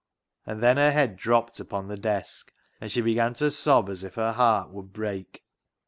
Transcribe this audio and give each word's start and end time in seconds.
And 0.47 0.63
then 0.63 0.77
her 0.77 0.89
head 0.89 1.15
dropped 1.15 1.59
upon 1.59 1.87
the 1.87 1.95
desk, 1.95 2.51
and 2.79 2.91
she 2.91 3.01
began 3.01 3.35
to 3.35 3.51
sob 3.51 3.87
as 3.87 4.03
if 4.03 4.15
her 4.15 4.31
heart 4.31 4.71
would 4.71 4.91
break. 4.91 5.43